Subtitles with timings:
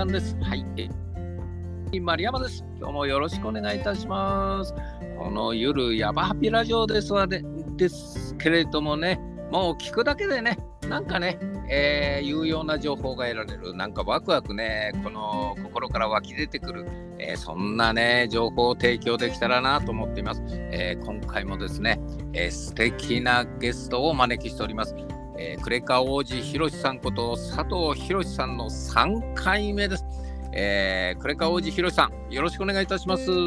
[0.00, 0.34] 間です。
[0.40, 0.64] はい。
[1.92, 2.64] え丸山です。
[2.78, 4.74] 今日もよろしくお願いいたします。
[5.18, 7.42] この夜、ヤバハピラジオですわで、
[7.76, 10.58] ですけれどもね、もう聞くだけでね、
[10.88, 16.86] なんかね、えー、有用な情報が得られる、なんかワクワクね、この心から湧き出てくる、
[17.18, 20.42] えー、そんなね、情報を提供できたらなと思っています。
[20.48, 22.00] えー、今回もですね、
[22.32, 24.94] えー、素敵なゲストをお招きしております。
[25.42, 30.04] えー、クレカ王子ひろしさんこと佐藤ひろしさんの3回目です。
[30.52, 33.30] えー、クレカ王子ひろしさん、よろしくお願いいたします。
[33.30, 33.40] はい、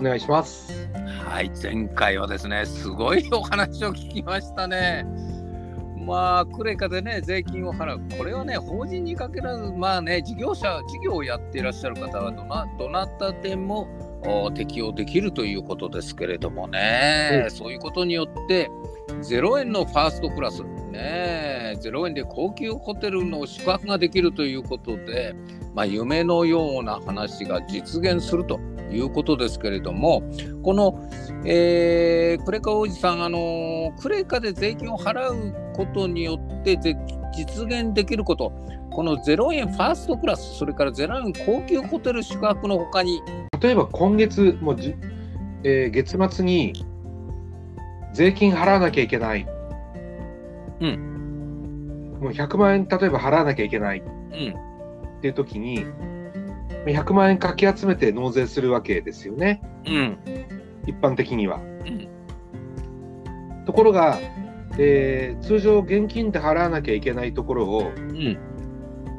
[0.00, 0.70] お願いします。
[1.24, 5.06] はい、前回はですね、すごいお話を聞きましたね。
[5.96, 8.18] まあ、クレカでね、税金を払う。
[8.18, 13.88] これはね、法人にかけらず、まあね、事業者、事業をやっていらっしゃる方はどな、どなたでも
[14.54, 18.70] 適用できるということですけれどもね、うん、そういうことによって、
[19.22, 20.62] 0円のファーストクラス、
[20.98, 25.34] ね、0円で高級ホテルの宿泊ができるということで、
[25.74, 28.58] まあ、夢のような話が実現すると
[28.90, 30.22] いうことですけれども、
[30.64, 31.08] この、
[31.44, 38.50] えー、クレカおじさん、あのクレカで税金を払うことによって実現できること、
[38.90, 43.22] この0円ファーストクラス、それから0円高級ホテル宿泊のほかに。
[43.60, 44.96] 例えば今月、もうじ、
[45.62, 46.84] えー、月末に
[48.14, 49.46] 税金払わなきゃいけない。
[50.80, 52.18] うん。
[52.20, 54.00] もう100万円、例えば払わなきゃいけない。
[54.00, 54.08] うん。
[55.18, 55.86] っていう時に、
[56.86, 59.62] 100万円かき集めて納税するわけですよね。
[59.86, 60.18] うん。
[60.86, 61.58] 一般的には。
[61.58, 62.08] うん。
[63.66, 64.18] ところが、
[64.78, 68.38] えー、通常現金で払わなきゃいけないところを、うん、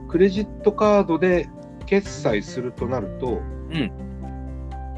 [0.07, 1.49] クレジットカードで
[1.85, 3.91] 決済するとなると、うん、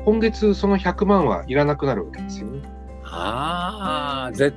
[0.05, 2.61] 今月その100万はいらなくなるわけですよね。
[3.03, 4.53] ああ、ぜ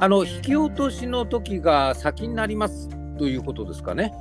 [0.00, 4.12] あの引き落としの時が先になりますということですかね。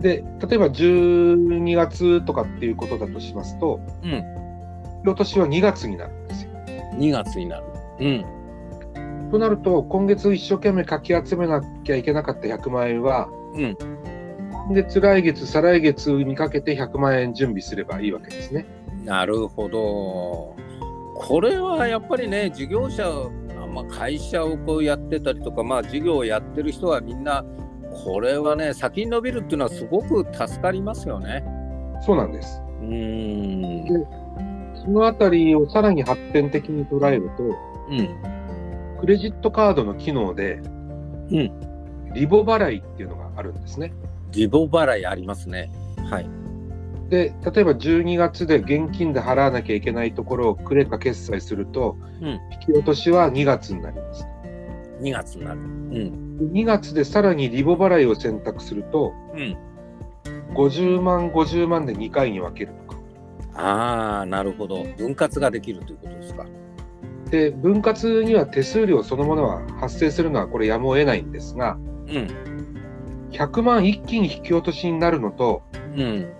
[0.00, 4.22] で、例えば12月とかっていうことだとしますと、うん、引
[5.04, 6.50] き落としは2月になるんですよ。
[6.98, 7.64] 2月になる。
[8.00, 9.30] うん。
[9.30, 13.76] となると、今月一生懸命かき集めなきゃいけなかった100万円は、うん、
[14.68, 18.66] 今月、来月、再来月にかけて100万円準備すればいいわけですね。
[19.04, 20.56] なるほど。
[21.14, 23.04] これはやっぱりね、事業者、
[23.74, 27.44] まあ、会社をこうやってたりとか、まあ、事業をやってる人はみんな、
[28.04, 31.44] これはね、先に伸びるっていうのはすごく助かりますよね。
[32.04, 32.62] そうなんです。
[32.80, 34.24] うんで
[34.84, 40.56] そのあたりをさらに発展的に捉えると、うん、クレジットカードの機能で、
[41.30, 43.94] うん、リボ払いっていうのがあるんですね。
[44.32, 45.70] リボ払いありますね。
[46.10, 46.43] はい。
[47.08, 54.26] で例えば12月で現金で払わなきゃいけないところをクレカ決済すると、うん、引き落としは2月になります。
[55.00, 55.60] 2月になる。
[55.60, 59.56] うん、2月でさらにリボ払いを選択すると、うん、
[60.54, 63.00] 50万、50万で2回に分けるとか。
[63.54, 64.84] ああ、なるほど。
[64.96, 66.46] 分割ができるということですか。
[67.30, 71.76] で、分割には手数料そのものは発生するのはこれやむを得ないんですが、
[72.06, 72.28] うん、
[73.30, 75.62] 100万一気に引き落としになるのと、
[75.96, 76.32] うん、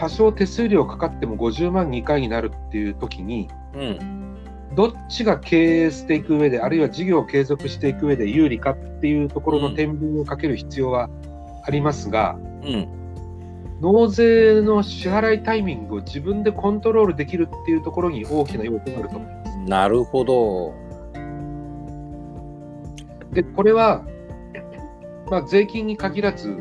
[0.00, 4.38] 多少手数料かかっても50万2回になるっていう時に、うん、
[4.74, 11.10] どっちが経営していく上で、あるいは事業を継続していく上で有利かっていうところの天秤をかける必要は
[11.66, 12.88] ありますが、うん、
[13.82, 19.58] 納税の支払いタイミングを自分でコントロールできるっていうところに大きな要素があると思います。
[19.68, 20.72] なるほど。
[23.34, 24.02] で、これは、
[25.30, 26.56] まあ、税金に限らず、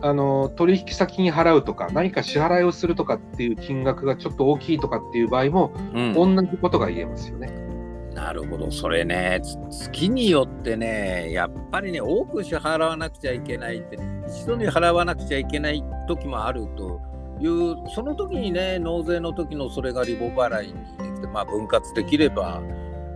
[0.00, 7.68] あの取引先に払うとか、何か支払いをするとかっていう金額がちょっと大きいとかっていう場合も、うん、同じことが言えますよね。
[8.14, 17.00] なるほど、それね、月によってね、やっぱりね、多く支払わなくちゃいけないって、一度に払わなくちゃいけない時もあると
[17.40, 20.80] いう、その時にね、納税の時のそれがリボ払いにで
[21.16, 22.60] きて、まあ、分割できれば、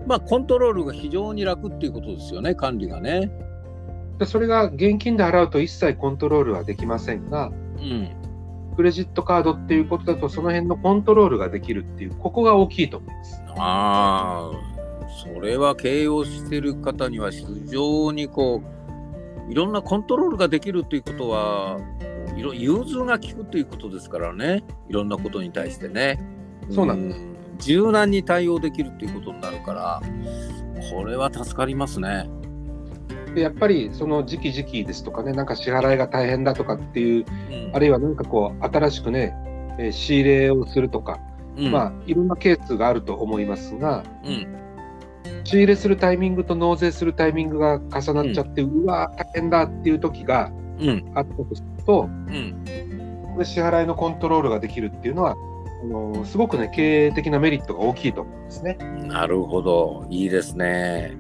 [0.06, 3.30] まあ、コントロールが非常に楽っていうことですよね、管理がね。
[4.22, 8.10] でそれが現金で払うと一切コントロールはできませんが、うん、
[8.76, 13.42] クレジットカードっていうことだと、その辺のコントロールができるっていう、ここが大きいと思います。
[13.58, 18.62] ああ、それは経営をしている方には非常にこ
[19.48, 21.80] う、いろんなコントロールができるということは、
[22.36, 26.18] いろ融通が利くということですからね、いろんなことに対してね。
[26.70, 27.26] そうなんです。
[27.58, 30.00] 柔軟に対応できるということになるから、
[30.90, 32.28] これは助かりますね。
[33.34, 37.24] でやっぱりその時期時期ですとかね、なんか支払いが大変だとかっていう、
[37.68, 39.34] うん、あるいはなんかこう、新しくね、
[39.78, 41.18] えー、仕入れをするとか、
[41.56, 44.46] うん、まあ、いろんなケースがあると思いますが、うん、
[45.44, 50.50] 仕入れするタイミングと納税するタイミングが重なっちゃって、うん、うわ、大変だっていう時が
[51.14, 52.08] あったとすると、
[53.38, 58.76] で支払いのコントロールができるっていうのは、あのすごくね、経営的なメリットが大きいと思うんですね。
[59.04, 61.16] なるほど、いいですね。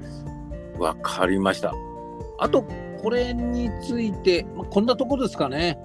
[0.78, 1.74] わかりました。
[2.42, 2.64] あと、
[3.00, 5.78] これについて、まあ、こんなとこですかね。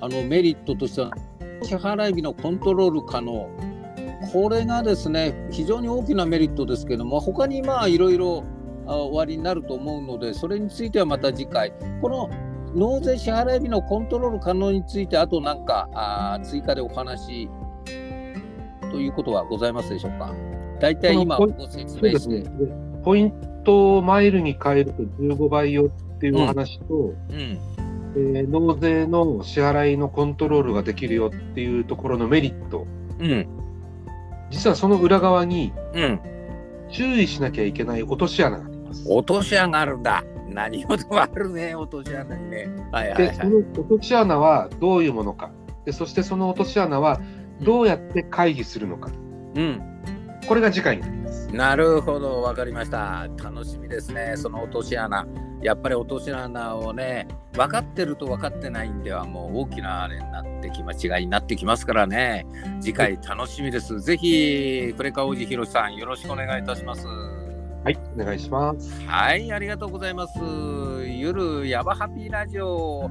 [0.00, 1.10] あのメリットとしては、
[1.62, 3.48] 支払い日のコントロール可能。
[4.32, 8.44] これがですね、非常に大きなメリットですけども、他にまあいろいろ
[8.86, 11.72] 終わりになると思うので、それについてはまた次回。
[12.00, 12.30] この
[12.76, 17.48] 納税支払い日のコントロール可能について、あと何かあ追加でお話
[18.92, 20.32] ということはございますでしょうか。
[20.78, 22.87] 大体今ご説明して。
[23.08, 27.58] ポイントをマイルに変えると15倍よっていうお話と、うんうん
[28.36, 32.86] えー、納税の支払いのコントロールができるよっていうところのメリット、
[33.18, 33.48] うん、
[34.50, 36.20] 実はその裏側に、うん、
[36.90, 39.02] 注意しなきゃいけない落とし穴があります。
[39.08, 40.22] 落とし穴があるんだ。
[40.50, 42.68] 何事もあるね、落とし穴にね。
[42.92, 45.50] はいはい、はい、で、その落とし穴はどういうものか。
[45.86, 47.22] で、そしてその落とし穴は
[47.62, 49.10] どうやって回避するのか。
[49.54, 49.80] うん。
[50.46, 51.27] これが次回になります。
[51.52, 53.26] なるほど、わかりました。
[53.42, 55.26] 楽しみですね、その落とし穴。
[55.62, 62.46] やっぱり落とし穴をね、分かってると分かってないんでは、もう大きなあれになってきま、違いになってきますからね、
[62.80, 64.00] 次回楽しみです。
[64.00, 67.06] ぜひ、クレカ王子ひろしさん、よろしくお願いいたします。
[67.06, 69.02] はい、お願いします。
[69.06, 70.38] はい、ありがとうございます。
[71.06, 73.10] ゆるやばハピーラジオ。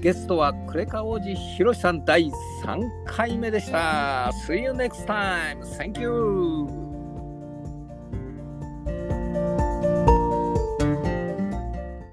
[0.00, 2.30] ゲストはクレカ王子ひろしさん第
[2.64, 4.30] 3回目でした。
[4.46, 5.60] See you next time.
[5.78, 6.93] Thank you.